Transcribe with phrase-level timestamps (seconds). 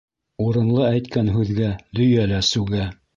[0.45, 1.69] Урынлы әйткән һүҙгә
[1.99, 2.89] дөйә лә сүгә.